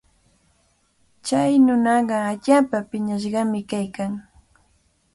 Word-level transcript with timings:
Chay 1.25 1.51
nunaqa 1.65 2.17
allaapa 2.31 2.77
piñashqami 2.89 3.59
kaykan. 3.69 4.13